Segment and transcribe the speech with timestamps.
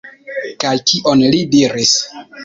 [0.63, 1.93] Kaj kion li diris?